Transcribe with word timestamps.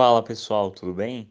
Fala 0.00 0.22
pessoal, 0.22 0.70
tudo 0.70 0.94
bem? 0.94 1.28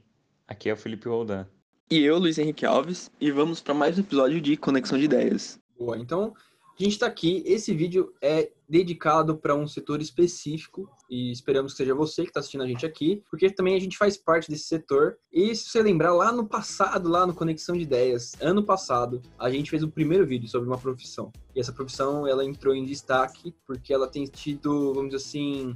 Aqui 0.47 0.69
é 0.69 0.73
o 0.73 0.77
Felipe 0.77 1.09
Roldan. 1.09 1.47
E 1.89 2.03
eu, 2.03 2.19
Luiz 2.19 2.37
Henrique 2.37 2.67
Alves, 2.67 3.09
e 3.19 3.31
vamos 3.31 3.59
para 3.61 3.73
mais 3.73 3.97
um 3.97 4.01
episódio 4.01 4.39
de 4.39 4.55
Conexão 4.55 4.95
de 4.95 5.05
Ideias. 5.05 5.59
Boa, 5.75 5.97
então 5.97 6.35
a 6.79 6.83
gente 6.83 6.91
está 6.91 7.07
aqui. 7.07 7.41
Esse 7.47 7.73
vídeo 7.73 8.13
é 8.21 8.51
dedicado 8.69 9.35
para 9.35 9.55
um 9.55 9.67
setor 9.67 9.99
específico 10.01 10.87
e 11.09 11.31
esperamos 11.31 11.71
que 11.71 11.77
seja 11.77 11.95
você 11.95 12.21
que 12.21 12.27
está 12.27 12.41
assistindo 12.41 12.61
a 12.63 12.67
gente 12.67 12.85
aqui, 12.85 13.23
porque 13.31 13.49
também 13.49 13.75
a 13.75 13.79
gente 13.79 13.97
faz 13.97 14.15
parte 14.17 14.51
desse 14.51 14.65
setor. 14.65 15.17
E 15.33 15.55
se 15.55 15.67
você 15.67 15.81
lembrar, 15.81 16.13
lá 16.13 16.31
no 16.31 16.47
passado, 16.47 17.09
lá 17.09 17.25
no 17.25 17.33
Conexão 17.33 17.75
de 17.75 17.81
Ideias, 17.81 18.33
ano 18.39 18.63
passado, 18.63 19.19
a 19.39 19.49
gente 19.49 19.71
fez 19.71 19.81
o 19.81 19.89
primeiro 19.89 20.27
vídeo 20.27 20.47
sobre 20.47 20.69
uma 20.69 20.77
profissão. 20.77 21.31
E 21.55 21.59
essa 21.59 21.73
profissão 21.73 22.27
ela 22.27 22.45
entrou 22.45 22.75
em 22.75 22.85
destaque 22.85 23.51
porque 23.65 23.91
ela 23.91 24.07
tem 24.07 24.25
tido, 24.25 24.93
vamos 24.93 25.09
dizer 25.09 25.25
assim, 25.25 25.75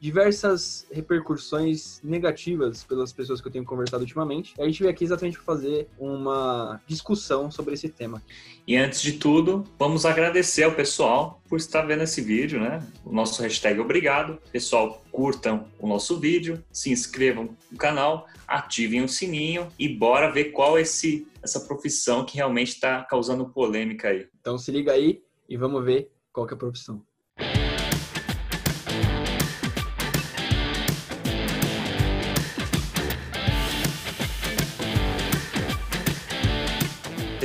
diversas 0.00 0.86
repercussões 0.90 2.00
negativas 2.02 2.82
pelas 2.82 3.12
pessoas 3.12 3.40
que 3.40 3.46
eu 3.46 3.52
tenho 3.52 3.64
conversado 3.64 4.02
ultimamente. 4.02 4.54
A 4.58 4.64
gente 4.64 4.80
veio 4.80 4.90
aqui 4.90 5.04
exatamente 5.04 5.36
para 5.36 5.44
fazer 5.44 5.88
uma 5.98 6.80
discussão 6.86 7.50
sobre 7.50 7.74
esse 7.74 7.88
tema. 7.90 8.22
E 8.66 8.76
antes 8.76 9.02
de 9.02 9.12
tudo, 9.12 9.64
vamos 9.78 10.06
agradecer 10.06 10.62
ao 10.62 10.72
pessoal 10.72 11.42
por 11.46 11.58
estar 11.58 11.82
vendo 11.82 12.02
esse 12.02 12.22
vídeo, 12.22 12.58
né? 12.58 12.84
O 13.04 13.12
nosso 13.12 13.42
hashtag 13.42 13.78
é 13.78 13.82
obrigado. 13.82 14.38
Pessoal, 14.50 15.04
curtam 15.12 15.68
o 15.78 15.86
nosso 15.86 16.18
vídeo, 16.18 16.64
se 16.72 16.90
inscrevam 16.90 17.54
no 17.70 17.76
canal, 17.76 18.26
ativem 18.48 19.04
o 19.04 19.08
sininho 19.08 19.68
e 19.78 19.86
bora 19.86 20.32
ver 20.32 20.46
qual 20.46 20.78
é 20.78 20.80
esse, 20.80 21.28
essa 21.42 21.60
profissão 21.60 22.24
que 22.24 22.36
realmente 22.36 22.68
está 22.68 23.04
causando 23.04 23.46
polêmica 23.50 24.08
aí. 24.08 24.26
Então 24.40 24.56
se 24.56 24.70
liga 24.70 24.92
aí 24.92 25.22
e 25.46 25.58
vamos 25.58 25.84
ver 25.84 26.10
qual 26.32 26.48
é 26.48 26.54
a 26.54 26.56
profissão. 26.56 27.04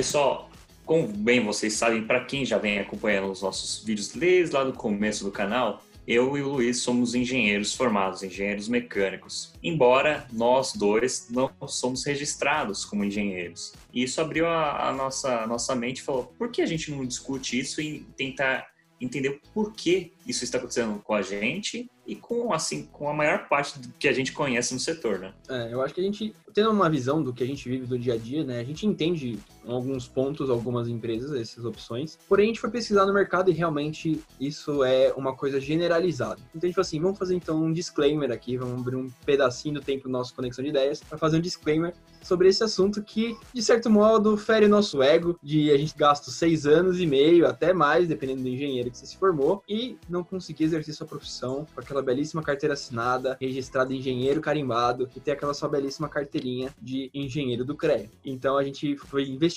Pessoal, 0.06 0.52
como 0.86 1.08
bem 1.08 1.44
vocês 1.44 1.73
sabem, 1.73 2.06
para 2.06 2.23
quem 2.23 2.45
já 2.45 2.59
vem 2.59 2.78
acompanhando 2.78 3.31
os 3.31 3.42
nossos 3.42 3.84
vídeos 3.84 4.09
desde 4.09 4.53
lá 4.53 4.64
do 4.64 4.72
começo 4.72 5.23
do 5.23 5.31
canal, 5.31 5.84
eu 6.08 6.38
e 6.38 6.44
o 6.44 6.50
Luiz 6.50 6.78
somos 6.81 7.16
engenheiros 7.16 7.73
formados, 7.73 8.22
engenheiros 8.22 8.70
mecânicos. 8.70 9.52
Embora 9.64 10.28
nós 10.31 10.73
dois 10.73 11.28
não 11.31 11.52
somos 11.67 12.06
registrados 12.06 12.86
como 12.86 13.03
engenheiros. 13.03 13.73
E 13.92 14.03
isso 14.03 14.22
abriu 14.22 14.45
a, 14.45 14.89
a 14.89 14.94
nossa, 14.94 15.39
a 15.42 15.47
nossa 15.47 15.73
mente 15.75 15.97
e 15.97 16.03
falou: 16.03 16.31
por 16.38 16.52
que 16.52 16.62
a 16.62 16.67
gente 16.67 16.92
não 16.92 17.03
discute 17.03 17.58
isso 17.59 17.81
e 17.81 18.06
tentar 18.16 18.67
entender 19.02 19.42
por 19.53 19.73
que 19.73 20.14
isso 20.25 20.44
está 20.44 20.59
acontecendo 20.59 21.00
com 21.00 21.14
a 21.14 21.22
gente 21.23 21.90
e 22.06 22.16
com 22.16 22.53
assim 22.53 22.86
com 22.86 23.09
a 23.09 23.14
maior 23.14 23.50
parte 23.50 23.80
do 23.80 23.90
que 24.00 24.08
a 24.08 24.14
gente 24.14 24.31
conhece 24.31 24.73
no 24.73 24.80
setor, 24.80 25.19
né? 25.19 25.34
É, 25.50 25.73
eu 25.73 25.81
acho 25.81 25.94
que 25.94 26.02
a 26.02 26.03
gente 26.03 26.36
tendo 26.53 26.72
uma 26.72 26.90
visão 26.90 27.22
do 27.22 27.34
que 27.34 27.44
a 27.44 27.47
gente 27.47 27.67
vive 27.67 27.86
do 27.86 28.00
dia 28.00 28.14
a 28.14 28.17
dia, 28.17 28.44
né? 28.44 28.59
A 28.59 28.64
gente 28.64 28.86
entende 28.86 29.38
alguns 29.67 30.08
pontos, 30.08 30.49
algumas 30.49 30.88
empresas, 30.88 31.33
essas 31.33 31.66
opções. 31.66 32.17
Porém, 32.27 32.45
a 32.45 32.47
gente 32.47 32.59
foi 32.59 32.69
pesquisar 32.69 33.05
no 33.05 33.13
mercado 33.13 33.49
e 33.49 33.53
realmente 33.53 34.22
isso 34.39 34.83
é 34.83 35.13
uma 35.16 35.35
coisa 35.35 35.59
generalizada. 35.59 36.41
Então, 36.49 36.61
a 36.63 36.66
gente 36.67 36.75
falou 36.75 36.85
assim, 36.85 36.99
vamos 36.99 37.17
fazer 37.17 37.35
então 37.35 37.63
um 37.63 37.72
disclaimer 37.72 38.31
aqui, 38.31 38.57
vamos 38.57 38.81
abrir 38.81 38.95
um 38.95 39.09
pedacinho 39.25 39.75
do 39.75 39.81
tempo 39.81 40.03
do 40.03 40.09
nosso 40.09 40.33
Conexão 40.33 40.63
de 40.63 40.69
Ideias 40.69 41.02
para 41.02 41.17
fazer 41.17 41.38
um 41.38 41.41
disclaimer 41.41 41.94
sobre 42.22 42.47
esse 42.49 42.63
assunto 42.63 43.03
que, 43.03 43.38
de 43.53 43.61
certo 43.61 43.88
modo, 43.89 44.35
fere 44.35 44.66
o 44.66 44.69
nosso 44.69 45.02
ego 45.03 45.38
de 45.44 45.69
a 45.72 45.77
gente 45.77 45.94
gasta 45.95 46.31
seis 46.31 46.66
anos 46.66 47.00
e 47.00 47.05
meio, 47.05 47.45
até 47.45 47.72
mais, 47.72 48.07
dependendo 48.07 48.41
do 48.41 48.50
engenheiro 48.50 48.89
que 48.89 48.97
você 48.97 49.05
se 49.05 49.17
formou, 49.17 49.63
e 49.69 49.95
não 50.09 50.23
conseguir 50.23 50.63
exercer 50.63 50.95
sua 50.95 51.05
profissão 51.05 51.67
com 51.73 51.79
aquela 51.79 52.02
belíssima 52.02 52.41
carteira 52.41 52.73
assinada, 52.73 53.38
registrada 53.39 53.94
engenheiro 53.94 54.41
carimbado, 54.41 55.07
e 55.16 55.19
ter 55.19 55.31
aquela 55.31 55.53
sua 55.53 55.69
belíssima 55.69 56.09
carteirinha 56.09 56.73
de 56.81 57.11
engenheiro 57.13 57.63
do 57.63 57.75
CREA. 57.75 58.09
Então 58.25 58.57
a 58.57 58.63
gente 58.63 58.97
foi 58.97 59.27
investigar 59.27 59.55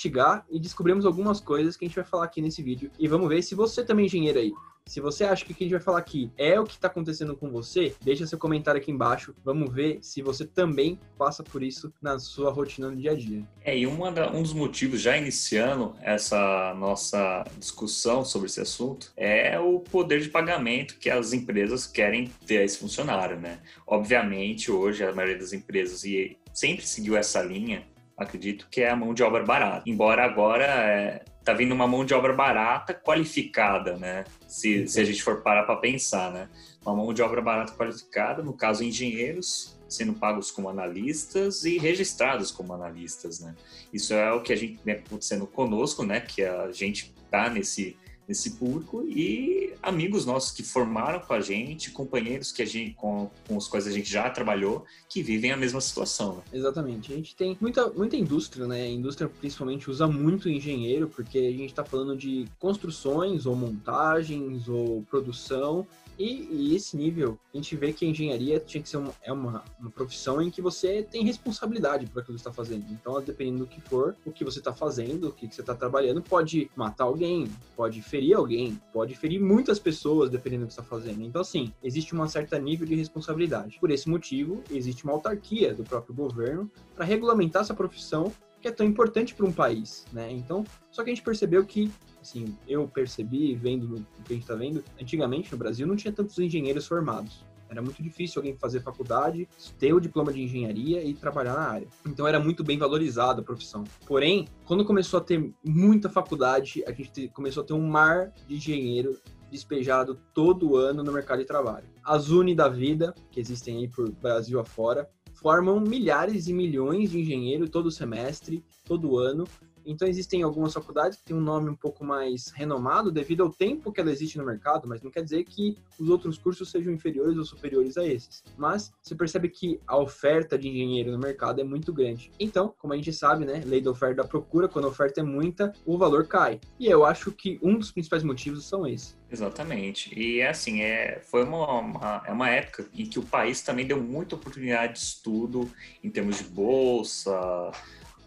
e 0.49 0.59
descobrimos 0.59 1.05
algumas 1.05 1.39
coisas 1.39 1.75
que 1.75 1.85
a 1.85 1.87
gente 1.87 1.95
vai 1.95 2.05
falar 2.05 2.25
aqui 2.25 2.41
nesse 2.41 2.61
vídeo. 2.61 2.91
E 2.97 3.07
vamos 3.07 3.27
ver 3.27 3.41
se 3.41 3.55
você 3.55 3.83
também 3.83 4.03
é 4.03 4.07
engenheiro 4.07 4.39
aí 4.39 4.53
se 4.89 4.99
você 4.99 5.23
acha 5.23 5.45
que 5.45 5.51
o 5.51 5.55
que 5.55 5.63
a 5.63 5.67
gente 5.67 5.75
vai 5.75 5.81
falar 5.81 5.99
aqui 5.99 6.31
é 6.35 6.59
o 6.59 6.65
que 6.65 6.73
está 6.73 6.87
acontecendo 6.87 7.35
com 7.35 7.51
você, 7.51 7.95
deixa 8.01 8.25
seu 8.25 8.39
comentário 8.39 8.81
aqui 8.81 8.91
embaixo. 8.91 9.35
Vamos 9.45 9.71
ver 9.71 9.99
se 10.01 10.19
você 10.19 10.45
também 10.45 10.99
passa 11.15 11.43
por 11.43 11.61
isso 11.61 11.93
na 12.01 12.17
sua 12.17 12.49
rotina 12.49 12.89
no 12.89 12.97
dia 12.97 13.11
a 13.11 13.15
dia. 13.15 13.43
É, 13.63 13.77
e 13.77 13.85
da, 14.11 14.31
um 14.31 14.41
dos 14.41 14.51
motivos, 14.51 14.99
já 14.99 15.15
iniciando 15.15 15.95
essa 16.01 16.73
nossa 16.73 17.45
discussão 17.59 18.25
sobre 18.25 18.47
esse 18.47 18.61
assunto, 18.61 19.11
é 19.15 19.59
o 19.59 19.79
poder 19.79 20.21
de 20.21 20.29
pagamento 20.29 20.97
que 20.97 21.11
as 21.11 21.33
empresas 21.33 21.85
querem 21.85 22.31
ter 22.47 22.57
a 22.57 22.63
esse 22.63 22.79
funcionário, 22.79 23.39
né? 23.39 23.59
Obviamente, 23.85 24.71
hoje, 24.71 25.03
a 25.03 25.13
maioria 25.13 25.37
das 25.37 25.53
empresas 25.53 26.03
e 26.03 26.35
sempre 26.51 26.85
seguiu 26.87 27.15
essa 27.15 27.43
linha, 27.43 27.85
acredito 28.19 28.67
que 28.69 28.81
é 28.81 28.89
a 28.89 28.95
mão 28.95 29.13
de 29.13 29.23
obra 29.23 29.43
barata. 29.43 29.83
Embora 29.87 30.23
agora 30.23 30.65
é, 30.65 31.23
tá 31.43 31.53
vindo 31.53 31.73
uma 31.73 31.87
mão 31.87 32.03
de 32.03 32.13
obra 32.13 32.33
barata 32.33 32.93
qualificada, 32.93 33.97
né? 33.97 34.25
Se, 34.47 34.87
se 34.87 34.99
a 34.99 35.03
gente 35.03 35.23
for 35.23 35.41
parar 35.41 35.63
para 35.63 35.77
pensar, 35.77 36.31
né? 36.31 36.49
Uma 36.85 36.95
mão 36.95 37.13
de 37.13 37.21
obra 37.21 37.41
barata 37.41 37.73
qualificada, 37.73 38.43
no 38.43 38.53
caso 38.53 38.83
engenheiros, 38.83 39.79
sendo 39.87 40.13
pagos 40.13 40.51
como 40.51 40.69
analistas 40.69 41.63
e 41.63 41.77
registrados 41.77 42.51
como 42.51 42.73
analistas, 42.73 43.39
né? 43.39 43.55
Isso 43.91 44.13
é 44.13 44.31
o 44.31 44.41
que 44.41 44.53
a 44.53 44.55
gente 44.55 44.79
vem 44.83 44.95
acontecendo 44.95 45.47
conosco, 45.47 46.03
né? 46.03 46.19
Que 46.19 46.43
a 46.43 46.71
gente 46.71 47.13
tá 47.31 47.49
nesse 47.49 47.97
nesse 48.29 48.51
público 48.51 49.03
e 49.07 49.73
amigos 49.81 50.23
nossos 50.23 50.51
que 50.51 50.61
formaram 50.61 51.19
com 51.19 51.33
a 51.33 51.41
gente, 51.41 51.89
companheiros 51.89 52.51
que 52.51 52.61
a 52.61 52.65
gente, 52.65 52.93
com, 52.93 53.31
com 53.47 53.57
os 53.57 53.67
quais 53.67 53.87
a 53.87 53.91
gente 53.91 54.07
já 54.07 54.29
trabalhou, 54.29 54.85
que 55.09 55.23
vivem 55.23 55.51
a 55.51 55.57
mesma 55.57 55.81
situação. 55.81 56.35
Né? 56.35 56.41
Exatamente. 56.53 57.11
A 57.11 57.15
gente 57.15 57.35
tem 57.35 57.57
muita, 57.59 57.89
muita 57.89 58.15
indústria, 58.15 58.67
né? 58.67 58.83
A 58.83 58.87
indústria 58.87 59.27
principalmente 59.27 59.89
usa 59.89 60.05
muito 60.05 60.47
engenheiro, 60.47 61.09
porque 61.09 61.39
a 61.39 61.51
gente 61.51 61.71
está 61.71 61.83
falando 61.83 62.15
de 62.15 62.45
construções 62.59 63.47
ou 63.47 63.55
montagens 63.55 64.69
ou 64.69 65.01
produção 65.09 65.87
e, 66.19 66.49
e, 66.51 66.75
esse 66.75 66.97
nível, 66.97 67.39
a 67.53 67.55
gente 67.55 67.77
vê 67.77 67.93
que 67.93 68.03
a 68.03 68.09
engenharia 68.09 68.59
tinha 68.59 68.83
que 68.83 68.89
ser 68.89 68.97
uma, 68.97 69.13
é 69.23 69.31
uma, 69.31 69.63
uma 69.79 69.89
profissão 69.89 70.41
em 70.41 70.51
que 70.51 70.61
você 70.61 71.01
tem 71.01 71.23
responsabilidade 71.23 72.07
por 72.07 72.19
aquilo 72.19 72.35
que 72.35 72.43
você 72.43 72.49
está 72.49 72.51
fazendo. 72.51 72.85
Então, 72.91 73.21
dependendo 73.21 73.59
do 73.59 73.67
que 73.67 73.79
for, 73.79 74.17
o 74.25 74.31
que 74.31 74.43
você 74.43 74.59
está 74.59 74.73
fazendo, 74.73 75.29
o 75.29 75.31
que, 75.31 75.47
que 75.47 75.55
você 75.55 75.61
está 75.61 75.73
trabalhando, 75.73 76.21
pode 76.21 76.69
matar 76.75 77.05
alguém, 77.05 77.49
pode 77.73 78.01
ferir 78.01 78.18
alguém, 78.33 78.79
pode 78.91 79.15
ferir 79.15 79.39
muitas 79.39 79.79
pessoas, 79.79 80.29
dependendo 80.29 80.63
do 80.63 80.67
que 80.67 80.73
está 80.73 80.83
fazendo. 80.83 81.23
Então, 81.23 81.41
assim, 81.41 81.73
existe 81.83 82.15
um 82.15 82.27
certo 82.27 82.57
nível 82.57 82.87
de 82.87 82.95
responsabilidade. 82.95 83.77
Por 83.79 83.91
esse 83.91 84.09
motivo, 84.09 84.63
existe 84.69 85.03
uma 85.03 85.13
autarquia 85.13 85.73
do 85.73 85.83
próprio 85.83 86.13
governo 86.13 86.69
para 86.95 87.05
regulamentar 87.05 87.61
essa 87.61 87.73
profissão 87.73 88.31
que 88.61 88.67
é 88.67 88.71
tão 88.71 88.85
importante 88.85 89.33
para 89.33 89.45
um 89.45 89.53
país, 89.53 90.05
né? 90.11 90.29
Então, 90.31 90.65
só 90.91 91.01
que 91.01 91.09
a 91.09 91.13
gente 91.13 91.23
percebeu 91.23 91.65
que 91.65 91.89
assim, 92.21 92.55
eu 92.67 92.87
percebi, 92.87 93.55
vendo 93.55 93.95
o 93.95 94.23
que 94.23 94.33
a 94.33 94.33
gente 94.33 94.41
está 94.41 94.55
vendo, 94.55 94.83
antigamente 95.01 95.51
no 95.51 95.57
Brasil 95.57 95.87
não 95.87 95.95
tinha 95.95 96.11
tantos 96.11 96.37
engenheiros 96.37 96.85
formados. 96.85 97.45
Era 97.69 97.81
muito 97.81 98.01
difícil 98.01 98.39
alguém 98.39 98.57
fazer 98.57 98.81
faculdade, 98.81 99.47
ter 99.77 99.93
o 99.93 99.99
diploma 99.99 100.33
de 100.33 100.41
engenharia 100.41 101.03
e 101.03 101.13
trabalhar 101.13 101.53
na 101.53 101.67
área. 101.67 101.87
Então 102.05 102.27
era 102.27 102.39
muito 102.39 102.63
bem 102.63 102.77
valorizada 102.77 103.41
a 103.41 103.43
profissão. 103.43 103.83
Porém, 104.05 104.47
quando 104.65 104.83
começou 104.83 105.19
a 105.19 105.23
ter 105.23 105.53
muita 105.63 106.09
faculdade, 106.09 106.83
a 106.85 106.91
gente 106.91 107.27
começou 107.29 107.63
a 107.63 107.65
ter 107.65 107.73
um 107.73 107.87
mar 107.87 108.33
de 108.47 108.55
engenheiro 108.55 109.17
despejado 109.51 110.19
todo 110.33 110.75
ano 110.75 111.03
no 111.03 111.11
mercado 111.11 111.39
de 111.39 111.45
trabalho. 111.45 111.85
As 112.03 112.29
Uni 112.29 112.55
da 112.55 112.67
vida, 112.67 113.13
que 113.31 113.39
existem 113.39 113.77
aí 113.77 113.87
por 113.87 114.09
Brasil 114.11 114.59
afora, 114.59 115.09
formam 115.33 115.79
milhares 115.79 116.47
e 116.47 116.53
milhões 116.53 117.11
de 117.11 117.19
engenheiros 117.19 117.69
todo 117.69 117.89
semestre, 117.89 118.63
todo 118.85 119.17
ano, 119.17 119.45
então 119.89 120.07
existem 120.07 120.43
algumas 120.43 120.73
faculdades 120.73 121.17
que 121.17 121.25
têm 121.25 121.35
um 121.35 121.41
nome 121.41 121.69
um 121.69 121.75
pouco 121.75 122.05
mais 122.05 122.51
renomado 122.51 123.11
devido 123.11 123.43
ao 123.43 123.49
tempo 123.49 123.91
que 123.91 123.99
ela 123.99 124.11
existe 124.11 124.37
no 124.37 124.45
mercado, 124.45 124.87
mas 124.87 125.01
não 125.01 125.09
quer 125.09 125.23
dizer 125.23 125.43
que 125.43 125.77
os 125.99 126.09
outros 126.09 126.37
cursos 126.37 126.69
sejam 126.69 126.93
inferiores 126.93 127.37
ou 127.37 127.43
superiores 127.43 127.97
a 127.97 128.05
esses. 128.05 128.43
Mas 128.55 128.91
você 129.01 129.15
percebe 129.15 129.49
que 129.49 129.79
a 129.87 129.97
oferta 129.97 130.57
de 130.57 130.67
engenheiro 130.67 131.11
no 131.11 131.17
mercado 131.17 131.59
é 131.59 131.63
muito 131.63 131.91
grande. 131.91 132.31
Então, 132.39 132.73
como 132.77 132.93
a 132.93 132.95
gente 132.95 133.11
sabe, 133.11 133.45
né, 133.45 133.63
lei 133.65 133.81
da 133.81 133.89
oferta 133.89 134.13
e 134.13 134.17
da 134.17 134.23
procura, 134.23 134.67
quando 134.67 134.85
a 134.85 134.89
oferta 134.89 135.21
é 135.21 135.23
muita, 135.23 135.73
o 135.85 135.97
valor 135.97 136.27
cai. 136.27 136.59
E 136.79 136.85
eu 136.85 137.03
acho 137.03 137.31
que 137.31 137.59
um 137.61 137.77
dos 137.77 137.91
principais 137.91 138.23
motivos 138.23 138.65
são 138.65 138.85
esses. 138.85 139.17
Exatamente. 139.31 140.17
E 140.17 140.39
é 140.39 140.49
assim, 140.49 140.81
é, 140.81 141.21
foi 141.23 141.43
uma, 141.43 141.79
uma, 141.79 142.23
é 142.25 142.31
uma 142.31 142.49
época 142.49 142.85
em 142.93 143.05
que 143.05 143.19
o 143.19 143.23
país 143.23 143.61
também 143.61 143.85
deu 143.85 144.01
muita 144.01 144.35
oportunidade 144.35 144.93
de 144.93 144.99
estudo 144.99 145.69
em 146.03 146.09
termos 146.09 146.37
de 146.37 146.45
bolsa, 146.45 147.31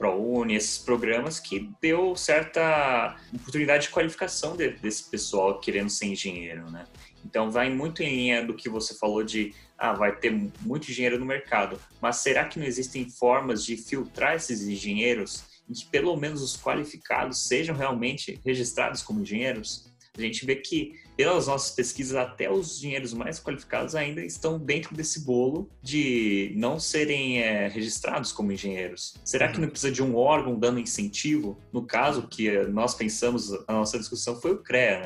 ProUni, 0.03 0.57
esses 0.57 0.79
programas 0.79 1.39
que 1.39 1.71
deu 1.81 2.17
certa 2.17 3.17
oportunidade 3.33 3.85
de 3.85 3.91
qualificação 3.91 4.57
de, 4.57 4.71
desse 4.71 5.09
pessoal 5.09 5.61
querendo 5.61 5.91
ser 5.91 6.07
engenheiro, 6.07 6.69
né? 6.73 6.87
Então 7.25 7.53
vai 7.53 7.71
muito 7.71 8.03
em 8.03 8.17
linha 8.17 8.45
do 8.45 8.53
que 8.53 8.69
você 8.69 8.99
falou 8.99 9.23
de 9.23 9.55
ah, 9.79 9.93
vai 9.93 10.17
ter 10.17 10.33
muito 10.61 10.91
engenheiro 10.91 11.21
no 11.21 11.25
mercado, 11.25 11.79
mas 12.01 12.17
será 12.17 12.45
que 12.47 12.59
não 12.59 12.67
existem 12.67 13.09
formas 13.09 13.65
de 13.65 13.77
filtrar 13.77 14.35
esses 14.35 14.67
engenheiros 14.67 15.45
em 15.71 15.73
que 15.73 15.87
pelo 15.87 16.17
menos 16.17 16.43
os 16.43 16.57
qualificados 16.57 17.47
sejam 17.47 17.77
realmente 17.77 18.41
registrados 18.45 19.03
como 19.03 19.23
engenheiros? 19.23 19.92
A 20.17 20.21
gente 20.21 20.45
vê 20.45 20.57
que 20.57 21.01
pelas 21.17 21.47
nossas 21.47 21.71
pesquisas, 21.71 22.17
até 22.17 22.51
os 22.51 22.79
engenheiros 22.79 23.15
mais 23.15 23.41
qualificados 23.41 23.95
ainda 23.95 24.23
estão 24.23 24.59
dentro 24.59 24.95
desse 24.95 25.21
bolo 25.21 25.71
de 25.83 26.53
não 26.55 26.79
serem 26.79 27.39
é, 27.39 27.67
registrados 27.69 28.31
como 28.31 28.53
engenheiros. 28.53 29.15
Será 29.25 29.49
que 29.49 29.61
não 29.61 29.69
precisa 29.69 29.91
de 29.91 30.03
um 30.03 30.15
órgão 30.17 30.59
dando 30.59 30.79
incentivo? 30.79 31.59
No 31.73 31.83
caso 31.83 32.29
que 32.29 32.51
nós 32.65 32.95
pensamos, 32.95 33.53
a 33.67 33.73
nossa 33.73 33.99
discussão 33.99 34.39
foi 34.39 34.53
o 34.53 34.59
CREA, 34.59 34.99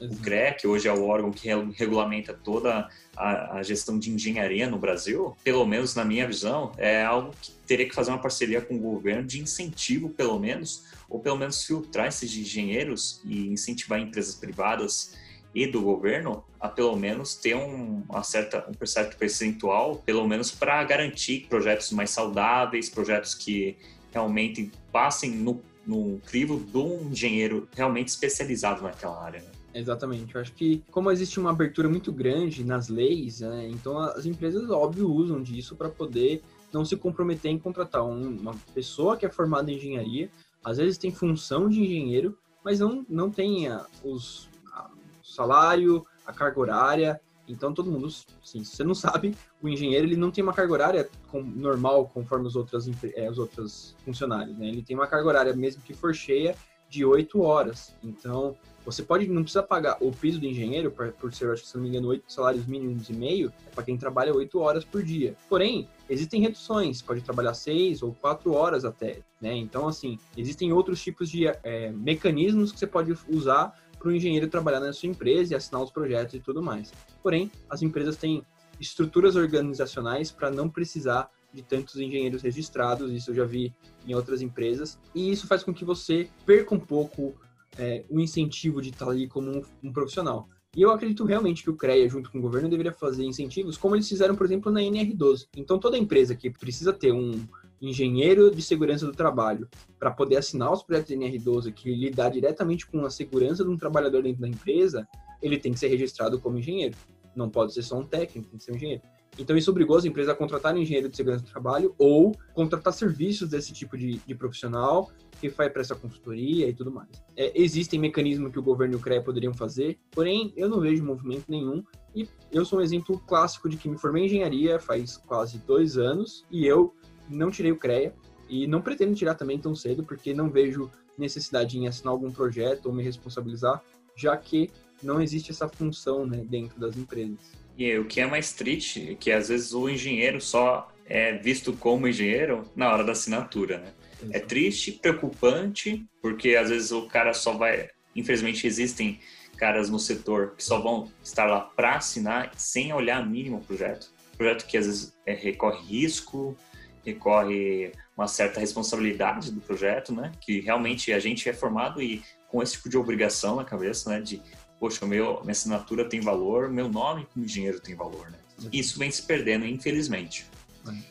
né? 0.00 0.08
O 0.08 0.16
CREA, 0.16 0.54
que 0.54 0.66
hoje 0.66 0.86
é 0.86 0.92
o 0.92 1.04
órgão 1.06 1.32
que 1.32 1.48
regulamenta 1.76 2.32
toda 2.32 2.88
a, 3.16 3.58
a, 3.58 3.62
gestão 3.62 3.98
de 3.98 4.10
engenharia 4.10 4.68
no 4.68 4.78
Brasil, 4.78 5.36
pelo 5.44 5.66
menos 5.66 5.94
na 5.94 6.04
minha 6.04 6.26
visão, 6.26 6.72
é 6.78 7.02
algo 7.02 7.34
que 7.40 7.52
teria 7.66 7.88
que 7.88 7.94
fazer 7.94 8.10
uma 8.10 8.20
parceria 8.20 8.60
com 8.60 8.76
o 8.76 8.78
governo 8.78 9.24
de 9.24 9.40
incentivo, 9.40 10.08
pelo 10.10 10.38
menos, 10.38 10.84
ou 11.12 11.20
pelo 11.20 11.36
menos 11.36 11.62
filtrar 11.62 12.06
esses 12.06 12.34
engenheiros 12.34 13.20
e 13.26 13.48
incentivar 13.48 14.00
empresas 14.00 14.34
privadas 14.34 15.14
e 15.54 15.66
do 15.66 15.82
governo 15.82 16.42
a 16.58 16.68
pelo 16.68 16.96
menos 16.96 17.34
ter 17.34 17.54
um, 17.54 18.02
uma 18.08 18.22
certa, 18.22 18.66
um 18.66 18.86
certo 18.86 19.18
percentual, 19.18 19.96
pelo 19.96 20.26
menos 20.26 20.50
para 20.50 20.82
garantir 20.84 21.46
projetos 21.50 21.90
mais 21.92 22.08
saudáveis, 22.08 22.88
projetos 22.88 23.34
que 23.34 23.76
realmente 24.10 24.72
passem 24.90 25.32
no, 25.32 25.60
no 25.86 26.18
crivo 26.24 26.58
de 26.58 26.78
um 26.78 27.10
engenheiro 27.10 27.68
realmente 27.76 28.08
especializado 28.08 28.82
naquela 28.82 29.22
área. 29.22 29.40
Né? 29.40 29.50
Exatamente. 29.74 30.34
Eu 30.34 30.40
acho 30.40 30.52
que, 30.54 30.82
como 30.90 31.10
existe 31.10 31.38
uma 31.38 31.50
abertura 31.50 31.90
muito 31.90 32.10
grande 32.10 32.64
nas 32.64 32.88
leis, 32.88 33.40
né, 33.40 33.68
então 33.70 33.98
as 33.98 34.24
empresas, 34.24 34.70
óbvio, 34.70 35.10
usam 35.10 35.42
disso 35.42 35.76
para 35.76 35.90
poder 35.90 36.42
não 36.72 36.86
se 36.86 36.96
comprometer 36.96 37.50
em 37.50 37.58
contratar 37.58 38.02
uma 38.02 38.54
pessoa 38.74 39.14
que 39.14 39.26
é 39.26 39.28
formada 39.28 39.70
em 39.70 39.76
engenharia, 39.76 40.30
às 40.64 40.78
vezes 40.78 40.98
tem 40.98 41.12
função 41.12 41.68
de 41.68 41.80
engenheiro, 41.82 42.38
mas 42.64 42.80
não, 42.80 43.04
não 43.08 43.30
tem 43.30 43.68
os, 44.04 44.48
a, 44.72 44.90
o 45.20 45.24
salário, 45.24 46.06
a 46.26 46.32
carga 46.32 46.60
horária. 46.60 47.20
Então, 47.48 47.74
todo 47.74 47.90
mundo, 47.90 48.08
sim, 48.10 48.62
se 48.62 48.76
você 48.76 48.84
não 48.84 48.94
sabe, 48.94 49.36
o 49.60 49.68
engenheiro 49.68 50.06
ele 50.06 50.16
não 50.16 50.30
tem 50.30 50.44
uma 50.44 50.52
carga 50.52 50.72
horária 50.72 51.10
com, 51.28 51.42
normal 51.42 52.08
conforme 52.08 52.46
os 52.46 52.54
outros, 52.54 52.88
é, 53.14 53.28
os 53.28 53.38
outros 53.38 53.96
funcionários. 54.04 54.56
Né? 54.56 54.68
Ele 54.68 54.82
tem 54.82 54.96
uma 54.96 55.06
carga 55.06 55.28
horária, 55.28 55.54
mesmo 55.54 55.82
que 55.82 55.92
for 55.92 56.14
cheia, 56.14 56.56
de 56.92 57.06
8 57.06 57.40
horas. 57.40 57.96
Então, 58.04 58.54
você 58.84 59.02
pode, 59.02 59.26
não 59.26 59.42
precisa 59.42 59.62
pagar 59.62 59.96
o 59.98 60.12
piso 60.12 60.38
do 60.38 60.44
engenheiro, 60.44 60.90
por, 60.90 61.32
ser, 61.32 61.50
acho 61.50 61.62
que 61.62 61.68
se 61.68 61.76
não 61.76 61.82
me 61.84 61.88
engano, 61.88 62.08
oito 62.08 62.30
salários 62.30 62.66
mínimos 62.66 63.08
e 63.08 63.14
meio, 63.14 63.50
é 63.66 63.70
para 63.70 63.82
quem 63.82 63.96
trabalha 63.96 64.34
oito 64.34 64.58
horas 64.58 64.84
por 64.84 65.02
dia. 65.02 65.34
Porém, 65.48 65.88
existem 66.10 66.42
reduções, 66.42 67.00
pode 67.00 67.22
trabalhar 67.22 67.54
seis 67.54 68.02
ou 68.02 68.12
quatro 68.12 68.52
horas 68.52 68.84
até, 68.84 69.20
né? 69.40 69.56
Então, 69.56 69.88
assim, 69.88 70.18
existem 70.36 70.70
outros 70.70 71.02
tipos 71.02 71.30
de 71.30 71.46
é, 71.46 71.90
mecanismos 71.92 72.72
que 72.72 72.78
você 72.78 72.86
pode 72.86 73.16
usar 73.26 73.74
para 73.98 74.08
o 74.08 74.12
engenheiro 74.12 74.48
trabalhar 74.48 74.80
na 74.80 74.92
sua 74.92 75.08
empresa 75.08 75.54
e 75.54 75.56
assinar 75.56 75.82
os 75.82 75.90
projetos 75.90 76.34
e 76.34 76.40
tudo 76.40 76.62
mais. 76.62 76.92
Porém, 77.22 77.50
as 77.70 77.80
empresas 77.80 78.16
têm 78.16 78.42
estruturas 78.78 79.34
organizacionais 79.34 80.30
para 80.30 80.50
não 80.50 80.68
precisar 80.68 81.30
de 81.52 81.62
tantos 81.62 81.96
engenheiros 81.96 82.42
registrados, 82.42 83.12
isso 83.12 83.30
eu 83.30 83.34
já 83.34 83.44
vi 83.44 83.72
em 84.06 84.14
outras 84.14 84.42
empresas, 84.42 84.98
e 85.14 85.30
isso 85.30 85.46
faz 85.46 85.62
com 85.62 85.72
que 85.72 85.84
você 85.84 86.28
perca 86.46 86.74
um 86.74 86.80
pouco 86.80 87.34
é, 87.78 88.04
o 88.08 88.20
incentivo 88.20 88.80
de 88.80 88.90
estar 88.90 89.08
ali 89.08 89.26
como 89.26 89.50
um, 89.50 89.62
um, 89.82 89.92
profissional. 89.92 90.48
E 90.74 90.82
eu 90.82 90.90
acredito 90.90 91.24
realmente 91.24 91.62
que 91.62 91.70
o 91.70 91.76
CREA, 91.76 92.08
junto 92.08 92.30
com 92.30 92.38
o 92.38 92.42
governo, 92.42 92.68
deveria 92.68 92.92
fazer 92.92 93.24
incentivos, 93.24 93.76
como 93.76 93.94
eles 93.94 94.08
fizeram, 94.08 94.34
por 94.34 94.46
exemplo, 94.46 94.72
na 94.72 94.80
NR12. 94.80 95.48
Então, 95.56 95.78
toda 95.78 95.98
empresa 95.98 96.34
que 96.34 96.50
precisa 96.50 96.92
ter 96.92 97.12
um 97.12 97.46
engenheiro 97.80 98.50
de 98.50 98.62
segurança 98.62 99.04
do 99.04 99.12
trabalho 99.12 99.68
para 99.98 100.10
poder 100.10 100.36
assinar 100.36 100.72
os 100.72 100.82
projetos 100.82 101.08
de 101.08 101.16
NR12 101.16 101.72
que 101.74 101.94
lidar 101.94 102.30
diretamente 102.30 102.86
com 102.86 103.04
a 103.04 103.10
segurança 103.10 103.64
de 103.64 103.70
um 103.70 103.76
trabalhador 103.76 104.22
dentro 104.22 104.40
da 104.40 104.48
empresa, 104.48 105.06
ele 105.42 105.58
tem 105.58 105.72
que 105.72 105.80
ser 105.80 105.88
registrado 105.88 106.40
como 106.40 106.58
engenheiro. 106.58 106.96
Não 107.34 107.50
pode 107.50 107.74
ser 107.74 107.82
só 107.82 107.98
um 107.98 108.04
técnico, 108.04 108.48
tem 108.48 108.58
que 108.58 108.64
ser 108.64 108.72
um 108.72 108.76
engenheiro. 108.76 109.02
Então, 109.38 109.56
isso 109.56 109.70
obrigou 109.70 109.96
as 109.96 110.04
empresas 110.04 110.32
a 110.32 110.36
contratar 110.36 110.76
engenheiro 110.76 111.08
de 111.08 111.16
segurança 111.16 111.44
do 111.44 111.50
trabalho 111.50 111.94
ou 111.98 112.36
contratar 112.52 112.92
serviços 112.92 113.48
desse 113.48 113.72
tipo 113.72 113.96
de, 113.96 114.18
de 114.26 114.34
profissional 114.34 115.10
que 115.40 115.50
faz 115.50 115.72
para 115.72 115.82
essa 115.82 115.94
consultoria 115.94 116.68
e 116.68 116.72
tudo 116.72 116.92
mais. 116.92 117.08
É, 117.36 117.50
existem 117.60 117.98
mecanismos 117.98 118.52
que 118.52 118.58
o 118.58 118.62
governo 118.62 118.94
e 118.94 118.96
o 118.96 119.00
CREA 119.00 119.22
poderiam 119.22 119.52
fazer, 119.52 119.98
porém, 120.12 120.52
eu 120.56 120.68
não 120.68 120.80
vejo 120.80 121.04
movimento 121.04 121.46
nenhum. 121.48 121.82
E 122.14 122.28
eu 122.52 122.64
sou 122.64 122.78
um 122.78 122.82
exemplo 122.82 123.18
clássico 123.26 123.68
de 123.68 123.76
que 123.76 123.88
me 123.88 123.98
formei 123.98 124.22
em 124.22 124.26
engenharia 124.26 124.78
faz 124.78 125.16
quase 125.16 125.58
dois 125.58 125.96
anos 125.96 126.44
e 126.50 126.66
eu 126.66 126.94
não 127.28 127.50
tirei 127.50 127.72
o 127.72 127.76
CREA 127.76 128.14
e 128.48 128.66
não 128.66 128.82
pretendo 128.82 129.14
tirar 129.14 129.34
também 129.34 129.58
tão 129.58 129.74
cedo, 129.74 130.04
porque 130.04 130.34
não 130.34 130.50
vejo 130.50 130.90
necessidade 131.16 131.78
em 131.78 131.88
assinar 131.88 132.12
algum 132.12 132.30
projeto 132.30 132.86
ou 132.86 132.92
me 132.92 133.02
responsabilizar, 133.02 133.82
já 134.14 134.36
que 134.36 134.70
não 135.02 135.20
existe 135.20 135.50
essa 135.50 135.68
função 135.68 136.26
né, 136.26 136.44
dentro 136.48 136.78
das 136.78 136.96
empresas. 136.96 137.61
O 137.98 138.04
que 138.04 138.20
é 138.20 138.26
mais 138.26 138.52
triste 138.52 139.12
é 139.12 139.14
que 139.14 139.30
às 139.30 139.48
vezes 139.48 139.72
o 139.72 139.88
engenheiro 139.88 140.40
só 140.40 140.88
é 141.06 141.32
visto 141.32 141.72
como 141.72 142.08
engenheiro 142.08 142.64
na 142.74 142.90
hora 142.92 143.04
da 143.04 143.12
assinatura, 143.12 143.78
né? 143.78 143.92
É. 144.30 144.38
É 144.38 144.40
triste, 144.40 144.92
preocupante, 144.92 146.04
porque 146.20 146.54
às 146.56 146.70
vezes 146.70 146.92
o 146.92 147.06
cara 147.06 147.32
só 147.34 147.52
vai. 147.52 147.88
Infelizmente 148.14 148.66
existem 148.66 149.18
caras 149.56 149.88
no 149.88 149.98
setor 149.98 150.54
que 150.56 150.64
só 150.64 150.80
vão 150.80 151.10
estar 151.22 151.44
lá 151.46 151.60
para 151.60 151.96
assinar 151.96 152.50
sem 152.56 152.92
olhar 152.92 153.24
mínimo 153.24 153.58
o 153.58 153.60
projeto. 153.60 154.10
Projeto 154.36 154.66
que 154.66 154.76
às 154.76 154.86
vezes 154.86 155.14
é, 155.24 155.34
recorre 155.34 155.80
risco, 155.86 156.56
recorre 157.04 157.92
uma 158.16 158.26
certa 158.26 158.60
responsabilidade 158.60 159.52
do 159.52 159.60
projeto, 159.60 160.12
né? 160.12 160.32
Que 160.40 160.60
realmente 160.60 161.12
a 161.12 161.18
gente 161.18 161.48
é 161.48 161.52
formado 161.52 162.02
e 162.02 162.22
com 162.48 162.62
esse 162.62 162.72
tipo 162.72 162.88
de 162.88 162.98
obrigação 162.98 163.56
na 163.56 163.64
cabeça, 163.64 164.10
né? 164.10 164.20
De 164.20 164.42
poxa, 164.82 165.06
meu, 165.06 165.38
minha 165.42 165.52
assinatura 165.52 166.04
tem 166.04 166.20
valor, 166.20 166.68
meu 166.68 166.88
nome 166.88 167.24
como 167.32 167.44
engenheiro 167.44 167.78
tem 167.78 167.94
valor, 167.94 168.28
né? 168.32 168.38
Isso 168.72 168.98
vem 168.98 169.12
se 169.12 169.22
perdendo, 169.22 169.64
infelizmente. 169.64 170.44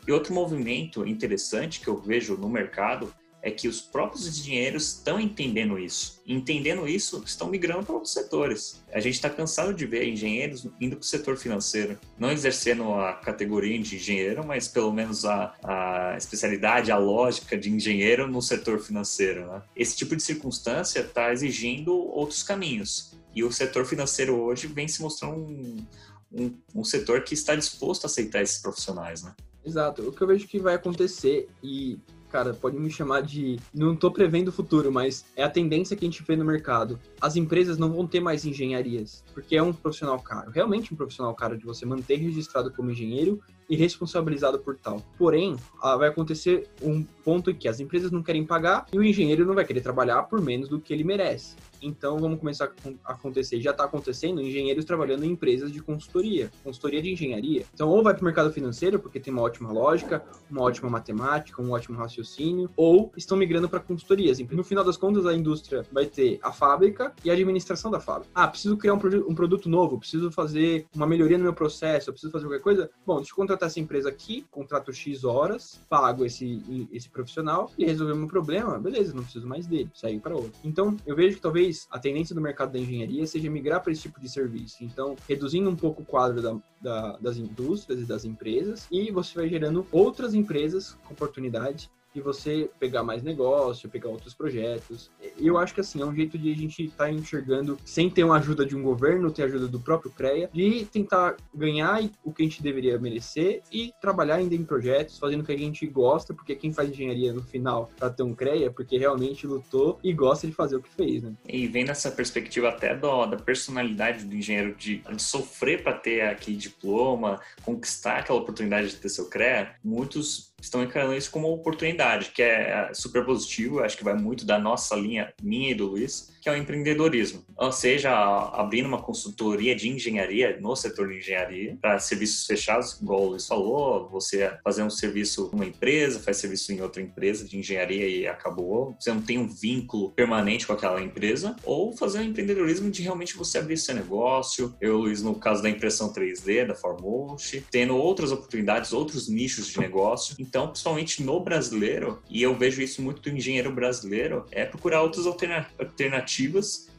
E 0.06 0.12
outro 0.12 0.34
movimento 0.34 1.08
interessante 1.08 1.80
que 1.80 1.88
eu 1.88 1.96
vejo 1.96 2.36
no 2.36 2.50
mercado 2.50 3.14
é 3.42 3.50
que 3.50 3.70
os 3.70 3.80
próprios 3.80 4.28
engenheiros 4.28 4.98
estão 4.98 5.18
entendendo 5.18 5.80
isso. 5.80 6.22
entendendo 6.28 6.86
isso, 6.86 7.24
estão 7.26 7.48
migrando 7.48 7.86
para 7.86 7.96
outros 7.96 8.12
setores. 8.12 8.82
A 8.92 9.00
gente 9.00 9.16
está 9.16 9.30
cansado 9.30 9.74
de 9.74 9.86
ver 9.86 10.06
engenheiros 10.06 10.68
indo 10.80 10.98
para 10.98 11.04
o 11.04 11.08
setor 11.08 11.38
financeiro, 11.38 11.98
não 12.20 12.30
exercendo 12.30 12.94
a 12.94 13.14
categoria 13.14 13.80
de 13.80 13.96
engenheiro, 13.96 14.46
mas 14.46 14.68
pelo 14.68 14.92
menos 14.92 15.24
a, 15.24 15.56
a 15.64 16.16
especialidade, 16.18 16.92
a 16.92 16.98
lógica 16.98 17.58
de 17.58 17.72
engenheiro 17.72 18.28
no 18.28 18.42
setor 18.42 18.80
financeiro. 18.80 19.48
Né? 19.48 19.62
Esse 19.78 19.96
tipo 19.96 20.14
de 20.14 20.22
circunstância 20.22 21.00
está 21.00 21.32
exigindo 21.32 21.96
outros 21.96 22.44
caminhos. 22.44 23.21
E 23.36 23.44
o 23.44 23.52
setor 23.52 23.86
financeiro 23.86 24.36
hoje 24.36 24.68
vem 24.68 24.88
se 24.88 25.02
mostrando 25.02 25.36
um, 25.36 25.86
um, 26.32 26.54
um 26.76 26.84
setor 26.84 27.24
que 27.24 27.34
está 27.34 27.56
disposto 27.56 28.06
a 28.06 28.08
aceitar 28.08 28.42
esses 28.42 28.62
profissionais, 28.62 29.24
né? 29.24 29.34
Exato. 29.64 30.02
O 30.02 30.12
que 30.12 30.22
eu 30.22 30.28
vejo 30.28 30.48
que 30.48 30.60
vai 30.60 30.76
acontecer, 30.76 31.48
e, 31.64 32.00
cara, 32.32 32.54
pode 32.54 32.78
me 32.78 32.90
chamar 32.90 33.22
de. 33.22 33.60
Não 33.74 33.94
estou 33.94 34.12
prevendo 34.12 34.48
o 34.48 34.52
futuro, 34.52 34.92
mas 34.92 35.24
é 35.36 35.44
a 35.44 35.50
tendência 35.50 35.96
que 35.96 36.04
a 36.04 36.10
gente 36.10 36.24
vê 36.24 36.36
no 36.36 36.44
mercado. 36.44 37.00
As 37.20 37.36
empresas 37.36 37.78
não 37.78 37.92
vão 37.92 38.08
ter 38.08 38.20
mais 38.20 38.44
engenharias, 38.44 39.24
porque 39.34 39.56
é 39.56 39.62
um 39.62 39.72
profissional 39.72 40.20
caro. 40.20 40.52
Realmente 40.52 40.94
um 40.94 40.98
profissional 40.98 41.34
caro 41.36 41.58
de 41.58 41.66
você 41.66 41.86
manter 41.86 42.16
registrado 42.16 42.72
como 42.72 42.92
engenheiro 42.92 43.40
e 43.70 43.76
responsabilizado 43.76 44.60
por 44.60 44.76
tal. 44.76 45.02
Porém, 45.18 45.56
ah, 45.82 45.96
vai 45.96 46.10
acontecer 46.10 46.68
um 46.82 47.04
ponto 47.24 47.50
em 47.52 47.56
que 47.56 47.68
as 47.68 47.80
empresas 47.80 48.12
não 48.12 48.24
querem 48.24 48.46
pagar 48.46 48.86
e 48.92 48.98
o 48.98 49.04
engenheiro 49.04 49.46
não 49.46 49.56
vai 49.56 49.66
querer 49.66 49.82
trabalhar 49.82 50.24
por 50.24 50.42
menos 50.42 50.68
do 50.68 50.80
que 50.80 50.94
ele 50.94 51.04
merece. 51.04 51.56
Então 51.82 52.20
vamos 52.20 52.40
começar 52.40 52.72
a 53.04 53.14
acontecer, 53.14 53.60
já 53.60 53.72
está 53.72 53.86
acontecendo, 53.86 54.42
engenheiros 54.42 54.86
trabalhando 54.86 55.26
em 55.26 55.32
empresas 55.32 55.72
de 55.72 55.82
consultoria, 55.82 56.52
consultoria 56.64 57.02
de 57.02 57.12
engenharia. 57.12 57.66
Então 57.74 57.90
ou 57.90 58.04
vai 58.04 58.14
para 58.14 58.22
o 58.22 58.26
mercado 58.26 58.52
financeiro 58.54 59.00
porque 59.00 59.20
tem 59.20 59.34
uma 59.34 59.42
ótima 59.42 59.72
lógica, 59.72 60.24
uma 60.50 60.62
ótima 60.62 60.90
matemática, 60.90 61.62
um 61.62 61.72
ótimo 61.72 61.98
raciocínio, 61.98 62.70
ou 62.76 63.12
estão 63.18 63.36
migrando 63.36 63.68
para 63.68 63.80
consultorias. 63.80 64.40
No 64.40 64.64
final 64.64 64.84
das 64.84 64.98
contas, 64.98 65.26
a 65.26 65.34
indústria 65.34 65.84
vai 65.92 66.06
ter 66.06 66.40
a 66.44 66.52
fábrica 66.52 67.14
e 67.24 67.30
a 67.30 67.34
administração 67.34 67.90
da 67.90 68.00
fábrica. 68.00 68.30
Ah, 68.36 68.48
preciso 68.48 68.78
criar 68.78 68.94
um, 68.94 69.00
um 69.28 69.36
produto 69.36 69.68
novo, 69.68 69.98
preciso 69.98 70.32
fazer 70.32 70.86
uma 70.96 71.08
melhoria 71.08 71.38
no 71.38 71.44
meu 71.44 71.54
processo, 71.54 72.12
preciso 72.12 72.32
fazer 72.32 72.46
qualquer 72.46 72.62
coisa. 72.62 72.90
Bom, 73.06 73.18
deixa 73.18 73.32
eu 73.32 73.36
contratar 73.52 73.70
essa 73.70 73.80
empresa 73.80 74.10
aqui, 74.10 74.46
contrato 74.52 74.92
X 74.92 75.24
horas, 75.24 75.80
pago 75.90 76.26
esse, 76.26 76.88
esse 76.92 77.10
profissional 77.10 77.72
e 77.78 77.86
resolver 77.86 78.14
o 78.14 78.18
meu 78.18 78.28
problema, 78.28 78.78
beleza, 78.80 79.14
não 79.14 79.24
preciso 79.24 79.48
mais 79.48 79.66
dele, 79.68 79.90
sair 79.94 80.20
para 80.20 80.36
outro. 80.36 80.54
Então, 80.64 80.98
eu 81.06 81.16
vejo 81.16 81.36
que 81.36 81.42
talvez 81.42 81.62
talvez 81.62 81.88
a 81.92 82.00
tendência 82.00 82.34
do 82.34 82.42
mercado 82.42 82.72
da 82.72 82.80
engenharia 82.80 83.26
seja 83.28 83.50
migrar 83.50 83.82
para 83.82 83.92
esse 83.92 84.02
tipo 84.02 84.20
de 84.20 84.30
serviço. 84.30 84.84
Então, 84.84 85.16
reduzindo 85.28 85.70
um 85.70 85.76
pouco 85.76 86.02
o 86.02 86.06
quadro 86.06 86.42
da, 86.42 86.58
da, 86.82 87.18
das 87.18 87.38
indústrias 87.38 88.02
e 88.02 88.06
das 88.06 88.26
empresas, 88.26 88.88
e 88.92 89.12
você 89.12 89.36
vai 89.36 89.48
gerando 89.48 89.86
outras 89.92 90.34
empresas 90.34 90.98
com 91.06 91.14
oportunidade 91.14 91.90
de 92.14 92.22
você 92.22 92.70
pegar 92.80 93.04
mais 93.04 93.24
negócio, 93.24 93.90
pegar 93.90 94.10
outros 94.10 94.34
projetos. 94.34 95.12
E 95.38 95.48
eu 95.48 95.58
acho 95.58 95.74
que 95.74 95.82
assim, 95.82 96.02
é 96.02 96.06
um 96.06 96.16
jeito 96.16 96.38
de 96.38 96.52
a 96.52 96.56
gente 96.56 96.86
estar 96.86 97.06
tá 97.06 97.12
enxergando, 97.12 97.78
sem 97.86 98.10
ter 98.10 98.24
uma 98.24 98.38
ajuda 98.38 98.66
de 98.66 98.76
um 98.76 98.84
governo, 98.84 99.32
ter 99.32 99.44
ajuda 99.44 99.68
do 99.68 99.80
próprio 99.80 100.12
CREA, 100.12 100.50
de 100.54 100.86
tentar 100.86 101.36
ganhar 101.54 102.02
o 102.24 102.34
que 102.34 102.44
a 102.44 102.46
gente 102.46 102.62
deveria 102.62 103.00
merecer 103.00 103.62
e 103.72 103.94
trabalhar 104.02 104.36
ainda 104.36 104.56
em 104.56 104.64
projetos, 104.64 105.18
fazendo 105.18 105.42
o 105.42 105.44
que 105.44 105.52
a 105.52 105.58
gente 105.58 105.86
gosta, 105.88 106.34
porque 106.34 106.56
quem 106.56 106.72
faz 106.72 106.90
engenharia 106.90 107.34
no 107.34 107.42
final 107.42 107.90
para 107.98 108.10
ter 108.10 108.24
um 108.24 108.34
CREA, 108.34 108.68
é 108.68 108.70
porque 108.70 108.98
realmente 108.98 109.48
lutou 109.48 110.00
e 110.04 110.14
gosta 110.14 110.48
de 110.48 110.54
fazer 110.54 110.76
o 110.76 110.82
que 110.82 110.90
fez, 110.90 111.24
né? 111.24 111.34
E 111.48 111.68
vem 111.68 111.84
nessa 111.84 112.12
perspectiva 112.12 112.70
até 112.70 112.96
do, 112.96 113.26
da 113.26 113.38
personalidade 113.38 114.26
do 114.26 114.36
engenheiro 114.36 114.76
de, 114.76 114.98
de 114.98 115.22
sofrer 115.22 115.84
para 115.84 115.94
ter 115.94 116.22
aquele 116.22 116.58
diploma, 116.58 117.40
conquistar 117.64 118.20
aquela 118.20 118.40
oportunidade 118.40 118.90
de 118.90 118.96
ter 118.96 119.10
seu 119.10 119.30
CREA, 119.30 119.76
muitos 119.84 120.51
estão 120.62 120.84
encarando 120.84 121.16
isso 121.16 121.32
como 121.32 121.52
oportunidade, 121.52 122.32
que 122.32 122.42
é 122.42 122.94
super 122.94 123.26
positivo, 123.26 123.82
acho 123.82 123.98
que 123.98 124.04
vai 124.04 124.14
muito 124.14 124.46
da 124.46 124.60
nossa 124.60 124.96
linha, 124.96 125.34
minha 125.42 125.72
e 125.72 125.76
do 125.76 125.88
Luiz, 125.88 126.32
que 126.42 126.50
é 126.50 126.52
o 126.52 126.56
empreendedorismo. 126.56 127.46
Ou 127.56 127.72
seja, 127.72 128.12
abrindo 128.12 128.88
uma 128.88 129.02
consultoria 129.02 129.76
de 129.76 129.88
engenharia 129.88 130.58
no 130.60 130.76
setor 130.76 131.10
de 131.10 131.20
engenharia 131.20 131.78
para 131.80 132.00
serviços 132.00 132.46
fechados, 132.48 133.00
igual 133.00 133.22
o 133.22 133.30
Luiz 133.30 133.48
falou, 133.48 134.10
você 134.10 134.52
fazer 134.64 134.82
um 134.82 134.90
serviço 134.90 135.50
numa 135.54 135.66
empresa, 135.66 136.20
faz 136.20 136.38
serviço 136.38 136.74
em 136.74 136.82
outra 136.82 137.02
empresa 137.02 137.48
de 137.48 137.58
engenharia 137.58 138.08
e 138.08 138.28
acabou, 138.28 138.96
você 139.00 139.14
não 139.14 139.22
tem 139.22 139.38
um 139.38 139.48
vínculo 139.48 140.12
permanente 140.12 140.66
com 140.66 140.74
aquela 140.74 141.02
empresa, 141.02 141.56
ou 141.64 141.96
fazer 141.96 142.20
um 142.20 142.24
empreendedorismo 142.24 142.90
de 142.90 143.04
realmente 143.04 143.38
você 143.38 143.60
abrir 143.60 143.78
seu 143.78 143.94
negócio. 143.94 144.76
Eu, 144.82 144.98
Luiz, 144.98 145.22
no 145.22 145.36
caso 145.36 145.62
da 145.62 145.70
impressão 145.70 146.12
3D, 146.12 146.66
da 146.66 146.74
Formost, 146.74 147.64
tendo 147.70 147.96
outras 147.96 148.32
oportunidades, 148.32 148.92
outros 148.92 149.30
nichos 149.30 149.68
de 149.68 149.80
negócio. 149.80 150.36
Então, 150.40 150.68
principalmente 150.68 151.22
no 151.22 151.40
brasileiro, 151.40 152.22
e 152.28 152.42
eu 152.42 152.56
vejo 152.56 152.82
isso 152.82 153.02
muito 153.02 153.22
do 153.22 153.30
engenheiro 153.30 153.72
brasileiro, 153.72 154.46
é 154.52 154.66
procurar 154.66 155.04
outras 155.04 155.28
alternativas 155.28 156.31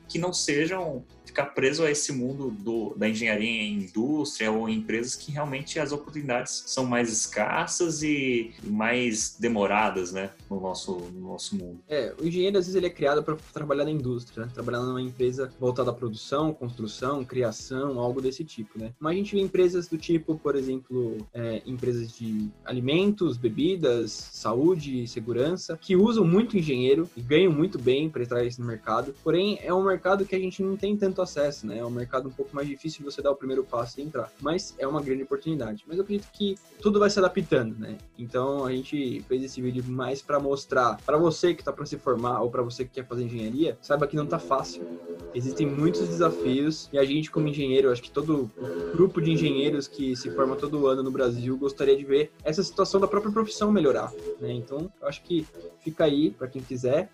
que 0.09 0.19
não 0.19 0.33
sejam 0.33 1.05
ficar 1.33 1.47
preso 1.47 1.83
a 1.83 1.91
esse 1.91 2.13
mundo 2.13 2.51
do, 2.51 2.95
da 2.95 3.09
engenharia 3.09 3.49
em 3.49 3.85
indústria 3.85 4.53
ou 4.53 4.69
em 4.69 4.77
empresas 4.77 5.17
que 5.17 5.33
realmente 5.33 5.81
as 5.81 5.91
oportunidades 5.91 6.65
são 6.67 6.85
mais 6.85 7.11
escassas 7.11 8.03
e 8.03 8.53
mais 8.63 9.37
demoradas, 9.41 10.13
né, 10.13 10.31
no 10.51 10.61
nosso, 10.61 10.93
no 10.93 11.33
nosso 11.33 11.57
mundo. 11.57 11.81
É, 11.89 12.15
o 12.21 12.27
engenheiro 12.27 12.59
às 12.59 12.67
vezes 12.67 12.77
ele 12.77 12.87
é 12.87 12.91
criado 12.91 13.23
para 13.23 13.37
trabalhar 13.53 13.85
na 13.85 13.91
indústria, 13.91 14.45
né? 14.45 14.53
trabalhar 14.53 14.81
numa 14.81 15.01
empresa 15.01 15.51
voltada 15.59 15.91
à 15.91 15.95
produção, 15.95 16.53
construção, 16.53 17.25
criação, 17.25 17.99
algo 17.99 18.21
desse 18.21 18.45
tipo, 18.45 18.79
né? 18.79 18.93
Mas 19.01 19.13
a 19.13 19.17
gente 19.17 19.35
vê 19.35 19.41
empresas 19.41 19.89
do 19.89 19.97
tipo, 19.97 20.39
por 20.39 20.55
exemplo, 20.55 21.17
é, 21.33 21.63
empresas 21.65 22.13
de 22.13 22.51
alimentos, 22.65 23.39
bebidas, 23.39 24.13
saúde, 24.13 25.09
segurança, 25.09 25.79
que 25.81 25.97
usam 25.97 26.25
muito 26.25 26.59
engenheiro 26.59 27.09
e 27.17 27.23
ganham 27.23 27.53
muito 27.53 27.79
bem 27.79 28.11
para 28.11 28.23
entrar 28.23 28.43
nesse 28.43 28.61
mercado. 28.61 29.15
Porém, 29.25 29.59
é 29.63 29.73
um 29.73 29.83
mercado 29.83 30.27
que 30.27 30.35
a 30.35 30.39
gente 30.39 30.63
não 30.63 30.77
tem 30.77 30.97
tanto 30.97 31.22
acesso, 31.23 31.67
né? 31.67 31.79
É 31.79 31.85
um 31.85 31.91
mercado 31.91 32.29
um 32.29 32.33
pouco 32.33 32.55
mais 32.55 32.69
difícil 32.69 32.99
de 32.99 33.05
você 33.05 33.23
dar 33.23 33.31
o 33.31 33.37
primeiro 33.37 33.65
passo 33.65 34.01
e 34.01 34.03
entrar, 34.03 34.31
mas 34.41 34.75
é 34.79 34.87
uma 34.87 35.03
grande 35.03 35.23
oportunidade. 35.23 35.85
Mas 35.87 35.97
eu 35.97 36.05
acredito 36.05 36.29
que 36.33 36.57
tudo 36.81 36.99
vai 36.99 37.11
se 37.11 37.19
adaptando, 37.19 37.79
né? 37.79 37.99
Então 38.19 38.65
a 38.67 38.73
gente 38.73 39.25
fez 39.29 39.43
esse 39.43 39.61
vídeo 39.61 39.85
mais 39.87 40.21
para 40.21 40.39
mostrar 40.39 40.99
para 41.05 41.17
você 41.17 41.55
que 41.55 41.61
está 41.61 41.73
para 41.73 41.87
se 41.87 41.97
formar 41.99 42.41
ou 42.41 42.51
para 42.51 42.63
você 42.63 42.85
que 42.85 42.91
quer 42.91 43.07
fazer 43.07 43.25
engenharia, 43.25 43.79
saiba 43.81 44.07
que 44.07 44.17
não 44.17 44.27
tá 44.27 44.39
fácil. 44.39 44.87
Existem 45.35 45.67
muitos 45.67 46.07
desafios 46.09 46.89
e 46.93 46.99
a 46.99 47.05
gente 47.05 47.31
como 47.31 47.49
engenheiro, 47.49 47.91
acho 47.91 48.03
que 48.03 48.11
todo 48.11 48.51
grupo 48.93 49.21
de 49.21 49.31
engenheiros 49.31 49.89
que 49.89 50.15
se 50.15 50.31
forma 50.31 50.57
todo 50.57 50.87
ano 50.87 51.03
no 51.03 51.11
Brasil 51.11 51.57
gostaria 51.57 51.97
de 51.97 52.05
ver 52.05 52.31
essa 52.45 52.63
situação 52.63 53.01
da 53.01 53.09
própria 53.09 53.33
profissão 53.33 53.73
melhorar, 53.73 54.13
né? 54.41 54.53
Então, 54.53 54.91
eu 55.01 55.09
acho 55.09 55.23
que 55.23 55.47
fica 55.81 56.05
aí 56.05 56.31
para 56.31 56.49
quem 56.49 56.63
quiser. 56.63 57.11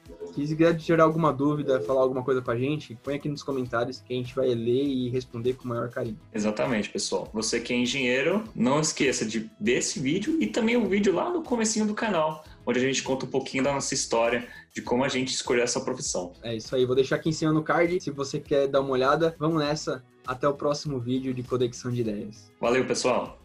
Se 0.46 0.56
quiser 0.56 0.78
gerar 0.78 1.04
alguma 1.04 1.32
dúvida, 1.32 1.80
falar 1.80 2.02
alguma 2.02 2.22
coisa 2.22 2.40
com 2.40 2.50
a 2.50 2.56
gente, 2.56 2.98
põe 3.02 3.16
aqui 3.16 3.28
nos 3.28 3.42
comentários 3.42 4.00
que 4.00 4.12
a 4.12 4.16
gente 4.16 4.34
vai 4.34 4.48
ler 4.48 4.84
e 4.84 5.08
responder 5.08 5.54
com 5.54 5.64
o 5.64 5.68
maior 5.68 5.88
carinho. 5.90 6.18
Exatamente, 6.32 6.90
pessoal. 6.90 7.28
Você 7.32 7.60
que 7.60 7.72
é 7.72 7.76
engenheiro, 7.76 8.44
não 8.54 8.80
esqueça 8.80 9.24
de 9.24 9.50
ver 9.60 9.78
esse 9.78 10.00
vídeo 10.00 10.36
e 10.40 10.46
também 10.46 10.76
o 10.76 10.88
vídeo 10.88 11.14
lá 11.14 11.30
no 11.30 11.42
comecinho 11.42 11.86
do 11.86 11.94
canal, 11.94 12.44
onde 12.66 12.78
a 12.78 12.82
gente 12.82 13.02
conta 13.02 13.26
um 13.26 13.30
pouquinho 13.30 13.64
da 13.64 13.72
nossa 13.72 13.94
história, 13.94 14.46
de 14.74 14.82
como 14.82 15.04
a 15.04 15.08
gente 15.08 15.32
escolheu 15.32 15.64
essa 15.64 15.80
profissão. 15.80 16.32
É 16.42 16.54
isso 16.54 16.74
aí, 16.74 16.84
vou 16.84 16.94
deixar 16.94 17.16
aqui 17.16 17.28
em 17.28 17.32
cima 17.32 17.52
no 17.52 17.62
card. 17.62 18.00
Se 18.00 18.10
você 18.10 18.38
quer 18.38 18.68
dar 18.68 18.80
uma 18.80 18.90
olhada, 18.90 19.34
vamos 19.38 19.58
nessa. 19.58 20.04
Até 20.26 20.46
o 20.46 20.54
próximo 20.54 21.00
vídeo 21.00 21.32
de 21.32 21.42
Conexão 21.42 21.90
de 21.90 22.02
Ideias. 22.02 22.52
Valeu, 22.60 22.86
pessoal! 22.86 23.38